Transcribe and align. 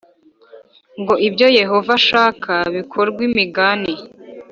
ngo 1.01 1.13
ibyo 1.27 1.47
Yehova 1.59 1.91
ashaka 1.99 2.51
bikorwe 2.75 3.21
Imigani 3.29 3.93